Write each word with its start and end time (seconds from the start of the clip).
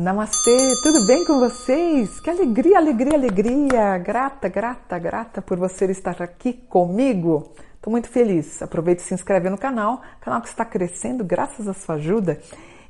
Namastê, 0.00 0.76
tudo 0.82 1.04
bem 1.06 1.26
com 1.26 1.38
vocês? 1.38 2.20
Que 2.20 2.30
alegria, 2.30 2.78
alegria, 2.78 3.18
alegria! 3.18 3.98
Grata, 3.98 4.48
grata, 4.48 4.98
grata 4.98 5.42
por 5.42 5.58
você 5.58 5.84
estar 5.90 6.22
aqui 6.22 6.54
comigo. 6.54 7.52
Estou 7.76 7.90
muito 7.90 8.08
feliz. 8.08 8.62
Aproveite 8.62 9.02
e 9.02 9.04
se 9.04 9.12
inscreve 9.12 9.50
no 9.50 9.58
canal, 9.58 10.00
canal 10.22 10.40
que 10.40 10.48
está 10.48 10.64
crescendo 10.64 11.22
graças 11.22 11.68
à 11.68 11.74
sua 11.74 11.96
ajuda. 11.96 12.40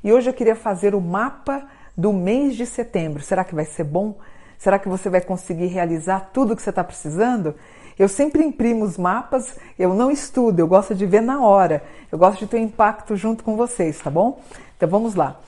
E 0.01 0.13
hoje 0.13 0.29
eu 0.29 0.33
queria 0.33 0.55
fazer 0.55 0.95
o 0.95 1.01
mapa 1.01 1.67
do 1.97 2.13
mês 2.13 2.55
de 2.55 2.65
setembro. 2.65 3.21
Será 3.21 3.43
que 3.43 3.53
vai 3.53 3.65
ser 3.65 3.83
bom? 3.83 4.17
Será 4.57 4.79
que 4.79 4.87
você 4.87 5.09
vai 5.09 5.19
conseguir 5.19 5.67
realizar 5.67 6.29
tudo 6.31 6.53
o 6.53 6.55
que 6.55 6.61
você 6.61 6.69
está 6.69 6.81
precisando? 6.81 7.55
Eu 7.99 8.07
sempre 8.07 8.41
imprimo 8.41 8.85
os 8.85 8.97
mapas, 8.97 9.53
eu 9.77 9.93
não 9.93 10.11
estudo, 10.11 10.61
eu 10.61 10.67
gosto 10.67 10.95
de 10.95 11.05
ver 11.05 11.21
na 11.21 11.41
hora. 11.45 11.83
Eu 12.09 12.17
gosto 12.17 12.39
de 12.39 12.47
ter 12.47 12.59
impacto 12.59 13.17
junto 13.17 13.43
com 13.43 13.57
vocês, 13.57 13.99
tá 13.99 14.09
bom? 14.09 14.41
Então 14.77 14.87
vamos 14.87 15.13
lá. 15.13 15.41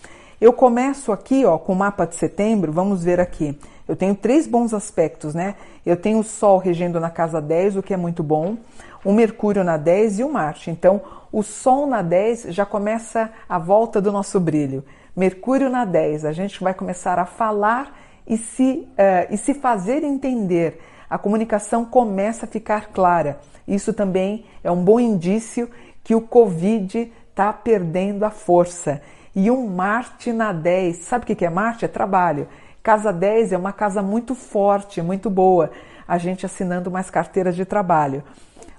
Eu 0.44 0.52
começo 0.52 1.14
aqui, 1.14 1.46
ó, 1.46 1.58
com 1.58 1.72
o 1.72 1.76
mapa 1.78 2.06
de 2.06 2.16
setembro, 2.16 2.70
vamos 2.74 3.02
ver 3.02 3.18
aqui. 3.18 3.58
Eu 3.88 3.96
tenho 3.96 4.14
três 4.14 4.46
bons 4.46 4.74
aspectos, 4.74 5.34
né? 5.34 5.56
Eu 5.86 5.96
tenho 5.96 6.20
o 6.20 6.24
Sol 6.24 6.58
regendo 6.58 7.00
na 7.00 7.10
casa 7.10 7.42
10, 7.42 7.78
o 7.78 7.82
que 7.82 7.94
é 7.94 7.98
muito 7.98 8.22
bom, 8.22 8.58
o 9.06 9.14
Mercúrio 9.14 9.64
na 9.64 9.78
10 9.78 10.20
e 10.20 10.24
o 10.26 10.30
Marte. 10.30 10.70
Então, 10.70 11.00
o 11.32 11.42
Sol 11.44 11.88
na 11.88 12.02
10 12.02 12.48
já 12.50 12.66
começa 12.66 13.32
a 13.48 13.58
volta 13.58 14.02
do 14.02 14.12
nosso 14.12 14.38
brilho. 14.38 14.84
Mercúrio 15.16 15.70
na 15.70 15.86
10, 15.86 16.26
a 16.26 16.34
gente 16.34 16.62
vai 16.62 16.74
começar 16.74 17.18
a 17.20 17.26
falar 17.26 17.98
e 18.28 18.36
se, 18.38 18.86
uh, 19.00 19.34
e 19.34 19.38
se 19.38 19.54
fazer 19.54 20.04
entender. 20.04 20.78
A 21.10 21.18
comunicação 21.18 21.86
começa 21.86 22.46
a 22.46 22.50
ficar 22.50 22.88
clara. 22.88 23.40
Isso 23.66 23.94
também 23.94 24.44
é 24.62 24.70
um 24.70 24.84
bom 24.84 25.00
indício 25.00 25.70
que 26.04 26.14
o 26.14 26.20
Covid 26.20 27.10
está 27.30 27.54
perdendo 27.54 28.26
a 28.26 28.30
força 28.30 29.02
e 29.36 29.50
um 29.50 29.68
Marte 29.68 30.32
na 30.32 30.52
10. 30.52 30.98
Sabe 30.98 31.24
o 31.24 31.36
que 31.36 31.46
é 31.46 31.50
Marte? 31.50 31.86
É 31.86 31.88
trabalho. 31.88 32.48
Casa 32.82 33.12
10 33.12 33.54
é 33.54 33.58
uma 33.58 33.72
casa 33.72 34.02
muito 34.02 34.36
forte, 34.36 35.02
muito 35.02 35.30
boa. 35.30 35.72
A 36.08 36.18
gente 36.18 36.46
assinando 36.46 36.92
mais 36.92 37.10
carteiras 37.10 37.56
de 37.56 37.66
trabalho. 37.66 38.24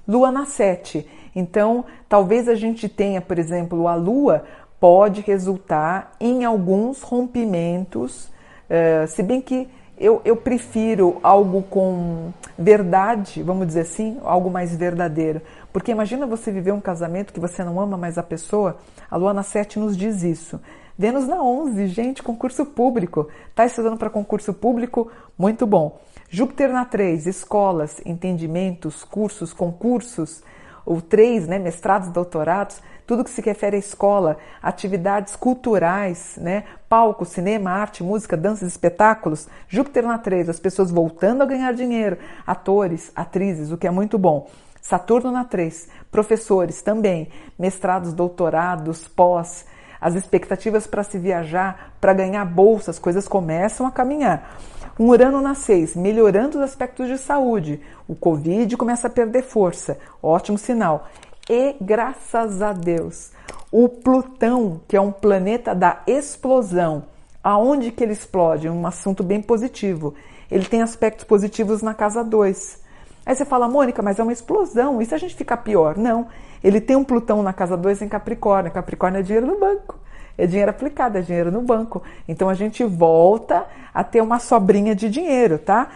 Lua 0.06 0.30
na 0.30 0.44
7. 0.44 1.06
Então, 1.34 1.84
talvez 2.08 2.48
a 2.48 2.54
gente 2.54 2.88
tenha, 2.88 3.20
por 3.20 3.38
exemplo, 3.38 3.88
a 3.88 3.94
Lua 3.94 4.44
pode 4.78 5.22
resultar 5.22 6.12
em 6.20 6.44
alguns 6.44 7.02
rompimentos, 7.02 8.26
uh, 8.68 9.06
se 9.08 9.22
bem 9.22 9.40
que 9.40 9.66
eu, 9.96 10.20
eu 10.24 10.36
prefiro 10.36 11.18
algo 11.22 11.62
com 11.62 12.32
verdade, 12.58 13.42
vamos 13.42 13.66
dizer 13.66 13.80
assim, 13.80 14.18
algo 14.22 14.50
mais 14.50 14.76
verdadeiro. 14.76 15.40
Porque 15.72 15.92
imagina 15.92 16.26
você 16.26 16.52
viver 16.52 16.72
um 16.72 16.80
casamento 16.80 17.32
que 17.32 17.40
você 17.40 17.64
não 17.64 17.80
ama 17.80 17.96
mais 17.96 18.18
a 18.18 18.22
pessoa. 18.22 18.76
A 19.10 19.16
Luana 19.16 19.42
7 19.42 19.78
nos 19.78 19.96
diz 19.96 20.22
isso. 20.22 20.60
Vênus 20.96 21.26
na 21.26 21.42
11, 21.42 21.88
gente, 21.88 22.22
concurso 22.22 22.64
público. 22.64 23.28
Está 23.50 23.66
estudando 23.66 23.96
para 23.96 24.10
concurso 24.10 24.52
público? 24.52 25.10
Muito 25.36 25.66
bom. 25.66 26.00
Júpiter 26.30 26.72
na 26.72 26.84
3, 26.84 27.26
escolas, 27.26 28.00
entendimentos, 28.04 29.04
cursos, 29.04 29.52
concursos. 29.52 30.42
O 30.86 31.00
3, 31.00 31.48
né, 31.48 31.58
mestrados, 31.58 32.10
doutorados 32.10 32.80
tudo 33.06 33.24
que 33.24 33.30
se 33.30 33.42
refere 33.42 33.76
à 33.76 33.78
escola, 33.78 34.38
atividades 34.62 35.36
culturais, 35.36 36.38
né? 36.40 36.64
palco, 36.88 37.24
cinema, 37.24 37.70
arte, 37.70 38.02
música, 38.02 38.36
danças, 38.36 38.68
espetáculos. 38.68 39.48
Júpiter 39.68 40.04
na 40.04 40.16
3, 40.18 40.48
as 40.48 40.60
pessoas 40.60 40.90
voltando 40.90 41.42
a 41.42 41.46
ganhar 41.46 41.72
dinheiro, 41.74 42.18
atores, 42.46 43.12
atrizes, 43.14 43.70
o 43.70 43.76
que 43.76 43.86
é 43.86 43.90
muito 43.90 44.18
bom. 44.18 44.48
Saturno 44.86 45.30
na 45.30 45.44
3, 45.44 45.88
professores 46.10 46.82
também, 46.82 47.30
mestrados, 47.58 48.12
doutorados, 48.12 49.08
pós, 49.08 49.64
as 49.98 50.14
expectativas 50.14 50.86
para 50.86 51.02
se 51.02 51.18
viajar, 51.18 51.94
para 51.98 52.12
ganhar 52.12 52.44
bolsas, 52.44 52.98
coisas 52.98 53.26
começam 53.26 53.86
a 53.86 53.90
caminhar. 53.90 54.58
Um 55.00 55.08
Urano 55.08 55.40
na 55.40 55.54
6, 55.54 55.96
melhorando 55.96 56.58
os 56.58 56.64
aspectos 56.64 57.08
de 57.08 57.16
saúde. 57.16 57.80
O 58.06 58.14
Covid 58.14 58.76
começa 58.76 59.06
a 59.06 59.10
perder 59.10 59.44
força, 59.44 59.96
ótimo 60.22 60.58
sinal. 60.58 61.08
E 61.48 61.76
graças 61.80 62.60
a 62.60 62.74
Deus, 62.74 63.32
o 63.72 63.88
Plutão, 63.88 64.82
que 64.86 64.98
é 64.98 65.00
um 65.00 65.10
planeta 65.10 65.74
da 65.74 66.02
explosão, 66.06 67.04
aonde 67.42 67.90
que 67.90 68.04
ele 68.04 68.12
explode? 68.12 68.68
Um 68.68 68.86
assunto 68.86 69.22
bem 69.22 69.40
positivo. 69.40 70.12
Ele 70.50 70.66
tem 70.66 70.82
aspectos 70.82 71.24
positivos 71.24 71.80
na 71.80 71.94
casa 71.94 72.22
2. 72.22 72.83
Aí 73.26 73.34
você 73.34 73.44
fala, 73.44 73.68
Mônica, 73.68 74.02
mas 74.02 74.18
é 74.18 74.22
uma 74.22 74.32
explosão, 74.32 75.00
e 75.00 75.06
se 75.06 75.14
a 75.14 75.18
gente 75.18 75.34
ficar 75.34 75.58
pior? 75.58 75.96
Não. 75.96 76.26
Ele 76.62 76.80
tem 76.80 76.96
um 76.96 77.04
Plutão 77.04 77.42
na 77.42 77.52
casa 77.52 77.76
2 77.76 78.02
em 78.02 78.08
Capricórnio. 78.08 78.72
Capricórnio 78.72 79.20
é 79.20 79.22
dinheiro 79.22 79.46
no 79.46 79.58
banco. 79.58 79.98
É 80.36 80.46
dinheiro 80.46 80.70
aplicado, 80.70 81.18
é 81.18 81.20
dinheiro 81.20 81.52
no 81.52 81.62
banco. 81.62 82.02
Então 82.26 82.48
a 82.48 82.54
gente 82.54 82.82
volta 82.84 83.66
a 83.92 84.02
ter 84.02 84.20
uma 84.20 84.38
sobrinha 84.38 84.94
de 84.94 85.08
dinheiro, 85.08 85.58
tá? 85.58 85.88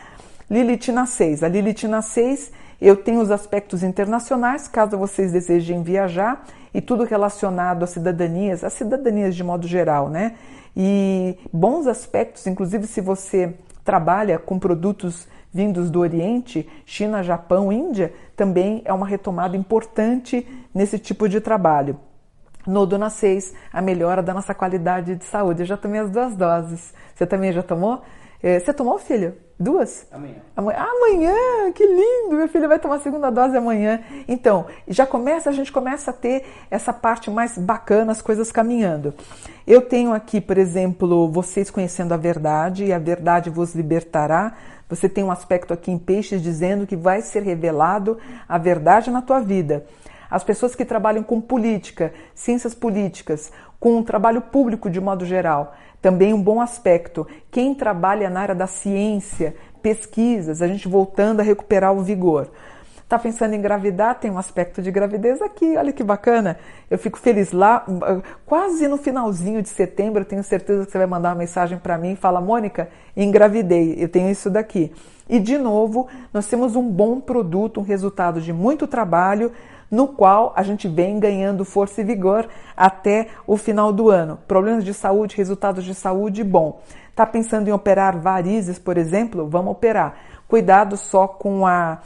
Lilith 0.50 0.92
na 0.92 1.06
6. 1.06 1.42
A 1.42 1.48
Lilith 1.48 1.88
na 1.88 2.02
6 2.02 2.52
eu 2.80 2.96
tenho 2.96 3.20
os 3.20 3.30
aspectos 3.30 3.82
internacionais, 3.82 4.68
caso 4.68 4.96
vocês 4.96 5.32
desejem 5.32 5.82
viajar, 5.82 6.44
e 6.72 6.80
tudo 6.80 7.02
relacionado 7.02 7.82
às 7.82 7.90
cidadanias, 7.90 8.62
às 8.62 8.72
cidadanias 8.74 9.34
de 9.34 9.42
modo 9.42 9.66
geral, 9.66 10.08
né? 10.08 10.34
E 10.76 11.36
bons 11.52 11.88
aspectos, 11.88 12.46
inclusive 12.46 12.86
se 12.86 13.00
você 13.00 13.54
trabalha 13.84 14.38
com 14.38 14.58
produtos 14.58 15.26
vindos 15.52 15.90
do 15.90 16.00
Oriente, 16.00 16.68
China, 16.84 17.22
Japão, 17.22 17.72
Índia, 17.72 18.12
também 18.36 18.82
é 18.84 18.92
uma 18.92 19.06
retomada 19.06 19.56
importante 19.56 20.46
nesse 20.74 20.98
tipo 20.98 21.28
de 21.28 21.40
trabalho. 21.40 21.98
No 22.66 22.86
Dona 22.86 23.08
6, 23.08 23.54
a 23.72 23.80
melhora 23.80 24.22
da 24.22 24.34
nossa 24.34 24.54
qualidade 24.54 25.16
de 25.16 25.24
saúde. 25.24 25.62
Eu 25.62 25.66
já 25.66 25.76
tomei 25.76 26.00
as 26.00 26.10
duas 26.10 26.36
doses. 26.36 26.92
Você 27.14 27.26
também 27.26 27.52
já 27.52 27.62
tomou? 27.62 28.02
É, 28.42 28.60
você 28.60 28.72
tomou, 28.72 28.98
filho? 28.98 29.34
Duas? 29.58 30.06
Amanhã. 30.12 30.36
Amanhã, 30.54 30.78
amanhã, 30.78 31.72
que 31.74 31.84
lindo! 31.84 32.36
Meu 32.36 32.46
filho 32.46 32.68
vai 32.68 32.78
tomar 32.78 32.96
a 32.96 33.00
segunda 33.00 33.28
dose 33.28 33.56
amanhã. 33.56 34.00
Então, 34.28 34.66
já 34.86 35.04
começa, 35.04 35.50
a 35.50 35.52
gente 35.52 35.72
começa 35.72 36.12
a 36.12 36.14
ter 36.14 36.44
essa 36.70 36.92
parte 36.92 37.28
mais 37.28 37.58
bacana, 37.58 38.12
as 38.12 38.22
coisas 38.22 38.52
caminhando. 38.52 39.12
Eu 39.66 39.82
tenho 39.82 40.12
aqui, 40.12 40.40
por 40.40 40.56
exemplo, 40.56 41.28
vocês 41.32 41.70
conhecendo 41.70 42.14
a 42.14 42.16
verdade, 42.16 42.84
e 42.84 42.92
a 42.92 42.98
verdade 43.00 43.50
vos 43.50 43.74
libertará. 43.74 44.54
Você 44.88 45.08
tem 45.08 45.22
um 45.22 45.30
aspecto 45.30 45.74
aqui 45.74 45.90
em 45.90 45.98
peixes 45.98 46.42
dizendo 46.42 46.86
que 46.86 46.96
vai 46.96 47.20
ser 47.20 47.42
revelado 47.42 48.18
a 48.48 48.56
verdade 48.56 49.10
na 49.10 49.20
tua 49.20 49.40
vida. 49.40 49.84
As 50.30 50.42
pessoas 50.42 50.74
que 50.74 50.84
trabalham 50.84 51.22
com 51.22 51.40
política, 51.40 52.12
ciências 52.34 52.74
políticas, 52.74 53.52
com 53.78 53.98
o 53.98 54.04
trabalho 54.04 54.40
público 54.40 54.90
de 54.90 55.00
modo 55.00 55.24
geral, 55.24 55.74
também 56.00 56.32
um 56.32 56.42
bom 56.42 56.60
aspecto. 56.60 57.26
Quem 57.50 57.74
trabalha 57.74 58.30
na 58.30 58.40
área 58.40 58.54
da 58.54 58.66
ciência, 58.66 59.54
pesquisas, 59.82 60.62
a 60.62 60.66
gente 60.66 60.88
voltando 60.88 61.40
a 61.40 61.42
recuperar 61.42 61.92
o 61.92 62.02
vigor. 62.02 62.50
Tá 63.08 63.18
pensando 63.18 63.54
em 63.54 63.58
engravidar? 63.58 64.16
Tem 64.16 64.30
um 64.30 64.36
aspecto 64.36 64.82
de 64.82 64.90
gravidez 64.90 65.40
aqui, 65.40 65.76
olha 65.78 65.92
que 65.92 66.04
bacana. 66.04 66.58
Eu 66.90 66.98
fico 66.98 67.18
feliz 67.18 67.52
lá, 67.52 67.86
quase 68.44 68.86
no 68.86 68.98
finalzinho 68.98 69.62
de 69.62 69.70
setembro, 69.70 70.20
eu 70.20 70.26
tenho 70.26 70.44
certeza 70.44 70.84
que 70.84 70.92
você 70.92 70.98
vai 70.98 71.06
mandar 71.06 71.30
uma 71.30 71.36
mensagem 71.36 71.78
para 71.78 71.96
mim 71.96 72.12
e 72.12 72.16
fala: 72.16 72.38
"Mônica, 72.40 72.88
engravidei". 73.16 73.96
Eu 73.98 74.10
tenho 74.10 74.30
isso 74.30 74.50
daqui. 74.50 74.92
E 75.26 75.38
de 75.38 75.56
novo, 75.56 76.06
nós 76.34 76.46
temos 76.46 76.76
um 76.76 76.86
bom 76.86 77.18
produto, 77.18 77.80
um 77.80 77.82
resultado 77.82 78.42
de 78.42 78.52
muito 78.52 78.86
trabalho, 78.86 79.52
no 79.90 80.08
qual 80.08 80.52
a 80.54 80.62
gente 80.62 80.86
vem 80.86 81.18
ganhando 81.18 81.64
força 81.64 82.00
e 82.00 82.04
vigor 82.04 82.46
até 82.76 83.28
o 83.46 83.56
final 83.56 83.92
do 83.92 84.10
ano. 84.10 84.38
Problemas 84.46 84.84
de 84.84 84.92
saúde, 84.92 85.36
resultados 85.36 85.84
de 85.84 85.94
saúde, 85.94 86.44
bom. 86.44 86.80
Está 87.10 87.26
pensando 87.26 87.68
em 87.68 87.72
operar 87.72 88.18
varizes, 88.18 88.78
por 88.78 88.96
exemplo? 88.96 89.48
Vamos 89.48 89.72
operar. 89.72 90.14
Cuidado 90.46 90.96
só 90.96 91.26
com 91.26 91.66
a. 91.66 91.98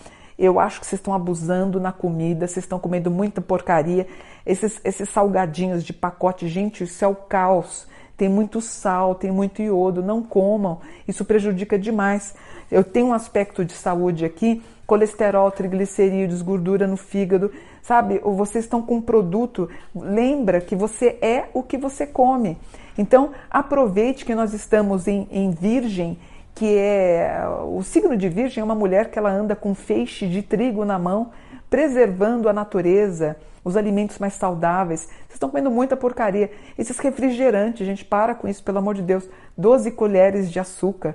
Eu 0.43 0.59
acho 0.59 0.81
que 0.81 0.87
vocês 0.87 0.99
estão 0.99 1.15
abusando 1.15 1.79
na 1.79 1.93
comida, 1.93 2.49
vocês 2.49 2.65
estão 2.65 2.79
comendo 2.79 3.11
muita 3.11 3.41
porcaria. 3.41 4.09
Esses, 4.45 4.81
esses 4.83 5.09
salgadinhos 5.09 5.85
de 5.85 5.93
pacote, 5.93 6.49
gente, 6.49 6.83
isso 6.83 7.05
é 7.05 7.09
o 7.09 7.15
caos 7.15 7.87
tem 8.23 8.29
muito 8.29 8.61
sal, 8.61 9.17
tem 9.17 9.33
muito 9.33 9.61
iodo, 9.61 10.01
não 10.01 10.23
comam, 10.23 10.79
isso 11.09 11.25
prejudica 11.25 11.77
demais. 11.77 12.37
Eu 12.71 12.85
tenho 12.85 13.07
um 13.07 13.13
aspecto 13.13 13.65
de 13.65 13.73
saúde 13.73 14.25
aqui, 14.25 14.63
colesterol, 14.87 15.51
triglicerídeos, 15.51 16.41
gordura 16.41 16.87
no 16.87 16.97
fígado, 16.97 17.51
sabe? 17.83 18.21
Ou 18.23 18.35
vocês 18.37 18.65
estão 18.65 18.81
com 18.81 18.97
um 18.97 19.03
produto, 19.03 19.69
lembra 19.93 20.61
que 20.61 20.77
você 20.77 21.19
é 21.21 21.49
o 21.53 21.65
que 21.65 21.77
você 21.77 22.07
come. 22.07 22.57
Então, 22.97 23.31
aproveite 23.51 24.25
que 24.25 24.37
nós 24.37 24.55
estamos 24.55 25.09
em, 25.09 25.27
em 25.31 25.51
virgem, 25.51 26.17
que 26.55 26.77
é 26.77 27.45
o 27.67 27.83
signo 27.83 28.17
de 28.17 28.29
virgem 28.29 28.61
é 28.61 28.65
uma 28.65 28.75
mulher 28.75 29.11
que 29.11 29.19
ela 29.19 29.31
anda 29.31 29.57
com 29.57 29.75
feixe 29.75 30.27
de 30.27 30.43
trigo 30.43 30.85
na 30.85 30.99
mão, 30.99 31.31
preservando 31.71 32.49
a 32.49 32.53
natureza, 32.53 33.37
os 33.65 33.77
alimentos 33.77 34.19
mais 34.19 34.35
saudáveis. 34.35 35.03
Vocês 35.03 35.35
estão 35.35 35.49
comendo 35.49 35.71
muita 35.71 35.97
porcaria. 35.97 36.51
Esses 36.77 36.99
refrigerantes, 36.99 37.87
gente, 37.87 38.05
para 38.05 38.35
com 38.35 38.47
isso, 38.47 38.63
pelo 38.63 38.79
amor 38.79 38.95
de 38.95 39.03
Deus. 39.03 39.29
12 39.57 39.93
colheres 39.93 40.51
de 40.51 40.61
açúcar 40.61 41.15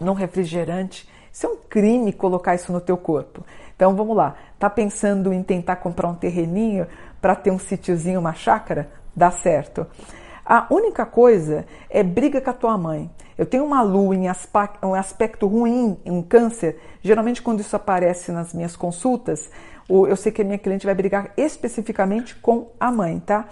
num 0.00 0.14
refrigerante. 0.14 1.08
Isso 1.32 1.46
é 1.46 1.48
um 1.48 1.56
crime 1.56 2.12
colocar 2.12 2.54
isso 2.54 2.72
no 2.72 2.80
teu 2.80 2.96
corpo. 2.96 3.44
Então 3.76 3.94
vamos 3.94 4.16
lá. 4.16 4.34
Tá 4.58 4.68
pensando 4.68 5.32
em 5.32 5.42
tentar 5.42 5.76
comprar 5.76 6.08
um 6.08 6.14
terreninho 6.14 6.86
para 7.20 7.36
ter 7.36 7.50
um 7.50 7.58
sítiozinho, 7.58 8.20
uma 8.20 8.34
chácara? 8.34 8.90
Dá 9.14 9.30
certo. 9.30 9.86
A 10.44 10.66
única 10.70 11.06
coisa 11.06 11.64
é 11.88 12.02
briga 12.02 12.40
com 12.40 12.50
a 12.50 12.54
tua 12.54 12.76
mãe. 12.76 13.08
Eu 13.40 13.46
tenho 13.46 13.64
uma 13.64 13.80
lua 13.80 14.14
em 14.14 14.26
um 14.82 14.94
aspecto 14.94 15.46
ruim, 15.46 15.96
um 16.04 16.20
câncer. 16.20 16.78
Geralmente, 17.00 17.40
quando 17.40 17.60
isso 17.60 17.74
aparece 17.74 18.30
nas 18.30 18.52
minhas 18.52 18.76
consultas, 18.76 19.48
eu 19.88 20.14
sei 20.14 20.30
que 20.30 20.42
a 20.42 20.44
minha 20.44 20.58
cliente 20.58 20.84
vai 20.84 20.94
brigar 20.94 21.32
especificamente 21.38 22.34
com 22.34 22.70
a 22.78 22.92
mãe, 22.92 23.18
tá? 23.18 23.48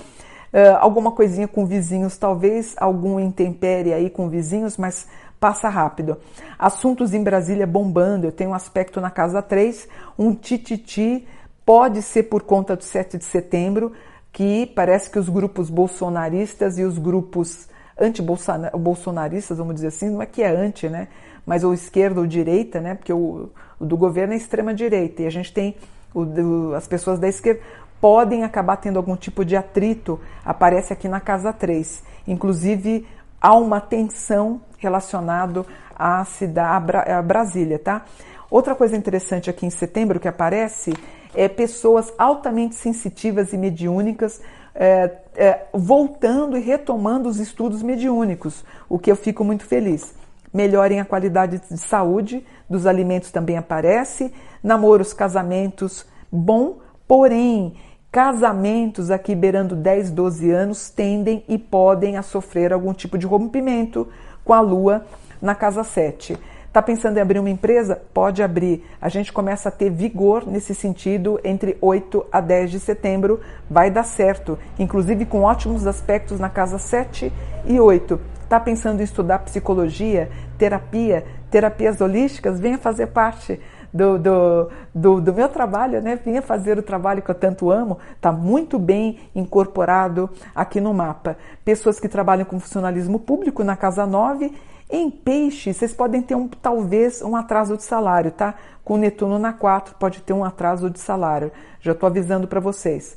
Uh, 0.52 0.76
alguma 0.79 1.11
coisinha 1.12 1.49
com 1.49 1.64
vizinhos, 1.64 2.19
talvez 2.19 2.75
algum 2.76 3.19
intempérie 3.19 3.94
aí 3.94 4.11
com 4.11 4.29
vizinhos, 4.29 4.76
mas 4.76 5.08
passa 5.40 5.70
rápido. 5.70 6.19
Assuntos 6.58 7.14
em 7.14 7.23
Brasília 7.23 7.67
bombando, 7.67 8.26
eu 8.26 8.32
tenho 8.32 8.50
um 8.50 8.55
aspecto 8.55 9.00
na 9.00 9.11
casa 9.11 9.40
3, 9.40 9.88
um 10.19 10.35
tititi, 10.35 11.26
pode 11.64 12.02
ser 12.02 12.25
por 12.25 12.43
conta 12.43 12.76
do 12.76 12.85
7 12.85 13.17
de 13.17 13.25
setembro, 13.25 13.93
que 14.35 14.67
parece 14.67 15.08
que 15.08 15.19
os 15.19 15.31
grupos 15.31 15.70
bolsonaristas 15.70 16.79
e 16.79 16.85
os 16.85 16.99
grupos 16.99 17.67
anti-bolsonaristas, 17.99 19.59
vamos 19.59 19.75
dizer 19.75 19.89
assim, 19.89 20.11
não 20.11 20.23
é 20.23 20.27
que 20.27 20.43
é 20.43 20.49
anti, 20.49 20.89
né? 20.89 21.09
Mas 21.45 21.65
ou 21.65 21.73
esquerda 21.73 22.21
ou 22.21 22.27
direita, 22.27 22.81
né? 22.81 22.95
Porque 22.95 23.12
o, 23.12 23.50
o 23.79 23.85
do 23.85 23.97
governo 23.97 24.35
é 24.35 24.37
extrema 24.37 24.75
direita 24.75 25.23
e 25.23 25.27
a 25.27 25.31
gente 25.31 25.53
tem 25.53 25.77
o, 26.15 26.23
o, 26.23 26.75
as 26.75 26.87
pessoas 26.87 27.19
da 27.19 27.29
esquerda 27.29 27.61
podem 28.00 28.45
acabar 28.45 28.77
tendo 28.77 28.97
algum 28.97 29.17
tipo 29.17 29.45
de 29.45 29.56
atrito, 29.56 30.21
aparece 30.45 30.93
aqui 30.93 31.09
na 31.09 31.21
casa 31.21 31.53
3. 31.53 32.03
Inclusive, 32.27 33.06
há 33.41 33.55
uma 33.56 33.81
tensão 33.81 34.61
relacionada 34.79 35.65
à 35.97 36.25
cidade, 36.25 36.93
a 36.97 37.23
Brasília, 37.23 37.79
tá? 37.79 38.05
Outra 38.50 38.75
coisa 38.75 38.97
interessante 38.97 39.50
aqui 39.50 39.67
em 39.67 39.71
setembro 39.71 40.21
que 40.21 40.29
aparece 40.29 40.95
é 41.35 41.49
pessoas 41.49 42.12
altamente 42.17 42.75
sensitivas 42.75 43.53
e 43.53 43.59
mediúnicas 43.59 44.41
é, 44.80 45.10
é, 45.34 45.66
voltando 45.75 46.56
e 46.56 46.60
retomando 46.60 47.28
os 47.28 47.40
estudos 47.40 47.82
mediúnicos, 47.82 48.64
o 48.88 48.96
que 48.96 49.10
eu 49.10 49.16
fico 49.16 49.42
muito 49.42 49.64
feliz. 49.66 50.14
Melhorem 50.54 51.00
a 51.00 51.04
qualidade 51.04 51.60
de 51.69 51.76
saúde 51.76 52.46
dos 52.70 52.86
alimentos 52.86 53.32
também 53.32 53.58
aparece, 53.58 54.32
namoros, 54.62 55.12
casamentos, 55.12 56.06
bom, 56.30 56.78
porém, 57.08 57.75
casamentos 58.10 59.10
aqui 59.10 59.34
beirando 59.34 59.75
10, 59.75 60.12
12 60.12 60.50
anos 60.50 60.88
tendem 60.90 61.44
e 61.48 61.58
podem 61.58 62.16
a 62.16 62.22
sofrer 62.22 62.72
algum 62.72 62.94
tipo 62.94 63.19
de 63.19 63.26
rompimento 63.26 64.08
com 64.44 64.54
a 64.54 64.60
lua 64.60 65.04
na 65.42 65.56
casa 65.56 65.82
7. 65.82 66.38
Está 66.69 66.82
pensando 66.82 67.17
em 67.17 67.20
abrir 67.20 67.38
uma 67.38 67.49
empresa? 67.49 67.99
Pode 68.12 68.43
abrir. 68.43 68.85
A 69.00 69.09
gente 69.09 69.32
começa 69.32 69.70
a 69.70 69.73
ter 69.73 69.91
vigor 69.91 70.47
nesse 70.47 70.75
sentido 70.75 71.41
entre 71.43 71.79
8 71.81 72.26
a 72.31 72.43
10 72.43 72.70
de 72.70 72.79
setembro. 72.79 73.41
Vai 73.70 73.91
dar 73.91 74.05
certo, 74.05 74.59
inclusive 74.79 75.25
com 75.25 75.43
ótimos 75.43 75.87
aspectos 75.87 76.38
na 76.38 76.50
casa 76.50 76.79
7 76.79 77.32
e 77.65 77.81
8. 77.81 78.20
Está 78.44 78.61
pensando 78.61 79.00
em 79.00 79.05
estudar 79.05 79.38
psicologia, 79.41 80.31
terapia, 80.59 81.25
terapias 81.50 82.03
holísticas? 82.03 82.61
Venha 82.61 82.76
fazer 82.76 83.09
parte. 83.09 83.59
Do, 83.93 84.19
do, 84.19 84.70
do, 84.94 85.20
do, 85.20 85.32
meu 85.32 85.49
trabalho, 85.49 86.02
né? 86.02 86.17
Vinha 86.17 86.43
fazer 86.43 86.79
o 86.79 86.82
trabalho 86.82 87.23
que 87.23 87.31
eu 87.31 87.35
tanto 87.35 87.70
amo, 87.70 87.99
está 88.14 88.31
muito 88.31 88.79
bem 88.79 89.19
incorporado 89.35 90.29
aqui 90.55 90.79
no 90.81 90.93
mapa. 90.93 91.38
Pessoas 91.64 91.99
que 91.99 92.08
trabalham 92.08 92.44
com 92.44 92.61
funcionalismo 92.61 93.19
público 93.19 93.64
na 93.64 93.76
casa 93.76 94.05
9 94.05 94.52
em 94.90 95.11
peixe, 95.11 95.75
vocês 95.75 95.93
podem 95.93 96.23
ter 96.23 96.35
um, 96.35 96.49
talvez 96.49 97.20
um 97.20 97.37
atraso 97.37 97.76
de 97.76 97.82
salário, 97.82 98.31
tá? 98.31 98.55
Com 98.82 98.96
Netuno 98.96 99.38
na 99.38 99.52
4 99.52 99.94
pode 99.96 100.23
ter 100.23 100.32
um 100.32 100.43
atraso 100.43 100.88
de 100.88 100.99
salário. 100.99 101.52
Já 101.81 101.93
estou 101.93 102.06
avisando 102.06 102.49
para 102.49 102.58
vocês. 102.58 103.17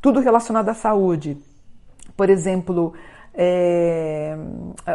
Tudo 0.00 0.18
relacionado 0.18 0.68
à 0.68 0.74
saúde. 0.74 1.38
Por 2.16 2.28
exemplo, 2.28 2.92
é, 3.32 4.36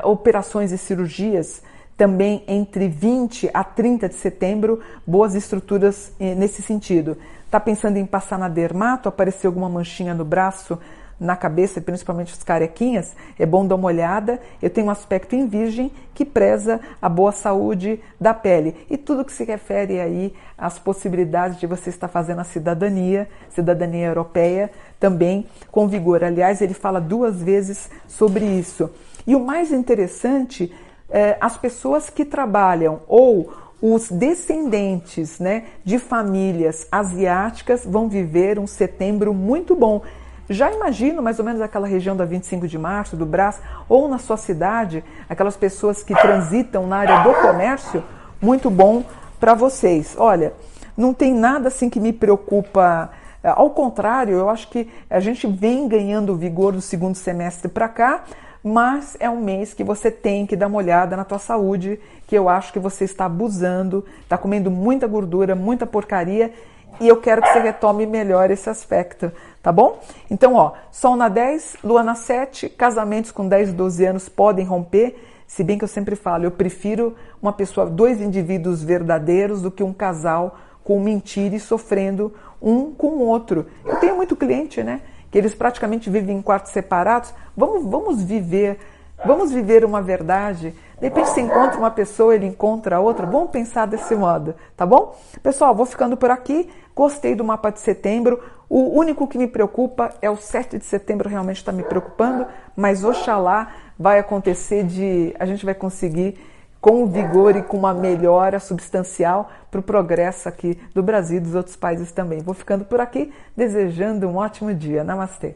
operações 0.04 0.74
e 0.74 0.78
cirurgias 0.78 1.62
também 2.02 2.44
entre 2.48 2.88
20 2.88 3.52
a 3.54 3.64
30 3.64 4.10
de 4.10 4.16
setembro, 4.16 4.80
boas 5.06 5.36
estruturas 5.36 6.12
eh, 6.20 6.34
nesse 6.34 6.60
sentido. 6.60 7.16
Tá 7.52 7.60
pensando 7.60 7.98
em 7.98 8.08
passar 8.08 8.40
na 8.40 8.50
dermato, 8.50 9.08
aparecer 9.08 9.46
alguma 9.46 9.70
manchinha 9.70 10.16
no 10.16 10.26
braço, 10.26 10.80
na 11.20 11.36
cabeça, 11.36 11.80
principalmente 11.80 12.34
os 12.34 12.42
carequinhas, 12.42 13.16
é 13.38 13.46
bom 13.46 13.68
dar 13.68 13.76
uma 13.76 13.86
olhada. 13.86 14.40
Eu 14.60 14.72
tenho 14.72 14.88
um 14.88 14.90
aspecto 14.90 15.36
em 15.36 15.46
virgem 15.46 15.92
que 16.12 16.26
preza 16.26 16.82
a 17.00 17.08
boa 17.08 17.32
saúde 17.32 18.02
da 18.20 18.34
pele. 18.34 18.76
E 18.90 18.98
tudo 18.98 19.24
que 19.24 19.32
se 19.32 19.44
refere 19.44 20.02
aí 20.02 20.34
às 20.58 20.80
possibilidades 20.80 21.60
de 21.60 21.68
você 21.68 21.92
estar 21.92 22.08
fazendo 22.08 22.40
a 22.40 22.44
cidadania, 22.44 23.30
cidadania 23.52 24.08
europeia, 24.08 24.72
também 25.00 25.46
com 25.72 25.88
vigor. 25.88 26.24
Aliás, 26.24 26.62
ele 26.62 26.74
fala 26.74 27.00
duas 27.00 27.44
vezes 27.44 27.92
sobre 28.08 28.44
isso. 28.44 28.90
E 29.28 29.36
o 29.36 29.40
mais 29.40 29.72
interessante, 29.72 30.74
é, 31.12 31.38
as 31.40 31.58
pessoas 31.58 32.10
que 32.10 32.26
trabalham 32.26 33.02
ou 33.08 33.54
os 33.82 34.10
descendentes 34.10 35.40
né, 35.40 35.66
de 35.84 35.98
famílias 35.98 36.88
asiáticas 36.92 37.84
vão 37.86 38.08
viver 38.08 38.60
um 38.60 38.68
setembro 38.68 39.34
muito 39.34 39.76
bom. 39.76 40.02
Já 40.50 40.72
imagino 40.72 41.22
mais 41.22 41.40
ou 41.40 41.46
menos 41.46 41.62
aquela 41.62 41.88
região 41.88 42.16
da 42.16 42.26
25 42.26 42.68
de 42.68 42.78
março, 42.78 43.16
do 43.16 43.26
Brás, 43.26 43.60
ou 43.88 44.08
na 44.08 44.18
sua 44.18 44.38
cidade, 44.38 45.04
aquelas 45.28 45.56
pessoas 45.56 46.04
que 46.04 46.14
transitam 46.14 46.86
na 46.86 46.98
área 46.98 47.24
do 47.24 47.34
comércio, 47.42 48.04
muito 48.42 48.70
bom 48.70 49.04
para 49.40 49.54
vocês. 49.54 50.16
Olha, 50.18 50.54
não 50.96 51.14
tem 51.14 51.34
nada 51.34 51.70
assim 51.70 51.90
que 51.90 52.00
me 52.00 52.14
preocupa. 52.14 53.10
Ao 53.44 53.72
contrário, 53.72 54.36
eu 54.36 54.50
acho 54.50 54.70
que 54.70 54.88
a 55.10 55.20
gente 55.20 55.48
vem 55.48 55.88
ganhando 55.88 56.36
vigor 56.36 56.74
do 56.74 56.82
segundo 56.82 57.16
semestre 57.16 57.70
para 57.70 57.88
cá, 57.88 58.24
mas 58.64 59.18
é 59.20 59.30
um 59.30 59.42
mês 59.42 59.74
que 59.74 59.84
você 59.84 60.12
tem 60.12 60.46
que 60.46 60.56
dar 60.56 60.68
uma 60.68 60.78
olhada 60.78 61.18
na 61.18 61.24
tua 61.24 61.40
saúde, 61.40 62.00
que 62.28 62.38
eu 62.38 62.48
acho 62.48 62.72
que 62.72 62.80
você 62.80 63.06
está 63.06 63.26
abusando, 63.26 64.06
está 64.22 64.38
comendo 64.38 64.70
muita 64.70 65.08
gordura, 65.08 65.56
muita 65.56 65.86
porcaria, 65.86 66.54
e 67.00 67.08
eu 67.08 67.18
quero 67.18 67.42
que 67.42 67.48
você 67.48 67.60
retome 67.60 68.06
melhor 68.06 68.52
esse 68.52 68.70
aspecto 68.70 69.32
tá 69.62 69.72
bom? 69.72 70.00
Então, 70.30 70.56
ó, 70.56 70.74
Sol 70.92 71.16
na 71.16 71.30
10, 71.30 71.78
Lua 71.84 72.04
na 72.04 72.16
7, 72.16 72.70
casamentos 72.70 73.32
com 73.32 73.48
10, 73.48 73.74
12 73.74 74.06
anos 74.06 74.30
podem 74.30 74.66
romper, 74.66 75.16
se 75.46 75.64
bem 75.64 75.78
que 75.78 75.84
eu 75.84 75.88
sempre 75.88 76.16
falo, 76.16 76.46
eu 76.46 76.52
prefiro 76.52 77.16
uma 77.42 77.54
pessoa, 77.54 77.86
dois 77.86 78.22
indivíduos 78.22 78.82
verdadeiros 78.82 79.62
do 79.62 79.70
que 79.70 79.84
um 79.84 79.94
casal 79.94 80.58
com 80.84 81.00
mentira 81.00 81.56
e 81.56 81.60
sofrendo 81.60 82.34
um 82.62 82.92
com 82.92 83.08
o 83.08 83.28
outro. 83.28 83.68
Eu 83.86 83.98
tenho 83.98 84.16
muito 84.16 84.36
cliente, 84.36 84.82
né? 84.82 85.02
Que 85.32 85.38
eles 85.38 85.56
praticamente 85.56 86.10
vivem 86.10 86.38
em 86.38 86.42
quartos 86.42 86.72
separados. 86.72 87.34
Vamos, 87.58 87.90
vamos 87.90 88.22
viver, 88.22 88.78
vamos 89.26 89.52
viver 89.52 89.84
uma 89.86 90.02
verdade. 90.02 90.76
De 91.00 91.08
repente 91.08 91.30
você 91.30 91.42
encontra 91.42 91.80
uma 91.80 91.90
pessoa, 91.90 92.36
ele 92.36 92.46
encontra 92.46 93.00
outra. 93.00 93.26
Vamos 93.26 93.50
pensar 93.50 93.88
desse 93.88 94.14
modo, 94.14 94.54
tá 94.78 94.86
bom? 94.86 95.18
Pessoal, 95.42 95.74
vou 95.74 95.86
ficando 95.86 96.16
por 96.18 96.30
aqui. 96.30 96.70
Gostei 96.94 97.34
do 97.34 97.44
mapa 97.44 97.72
de 97.72 97.80
setembro. 97.80 98.40
O 98.70 98.98
único 99.00 99.28
que 99.28 99.38
me 99.38 99.48
preocupa 99.48 100.12
é 100.22 100.30
o 100.30 100.38
7 100.38 100.78
de 100.78 100.86
setembro, 100.86 101.28
realmente 101.28 101.58
está 101.58 101.72
me 101.72 101.84
preocupando, 101.84 102.46
mas 102.76 103.04
oxalá 103.04 103.74
vai 103.98 104.20
acontecer 104.20 104.84
de. 104.84 105.36
A 105.40 105.46
gente 105.46 105.66
vai 105.66 105.74
conseguir 105.74 106.38
com 106.82 107.06
vigor 107.06 107.56
e 107.56 107.62
com 107.62 107.78
uma 107.78 107.94
melhora 107.94 108.60
substancial 108.60 109.50
para 109.70 109.80
o 109.80 109.84
progresso 109.84 110.50
aqui 110.50 110.78
do 110.94 111.04
Brasil 111.04 111.38
e 111.38 111.42
dos 111.42 111.54
outros 111.54 111.76
países 111.76 112.12
também. 112.12 112.42
Vou 112.42 112.56
ficando 112.56 112.84
por 112.84 113.00
aqui, 113.00 113.32
desejando 113.56 114.28
um 114.28 114.38
ótimo 114.38 114.74
dia. 114.74 115.04
Namastê! 115.04 115.56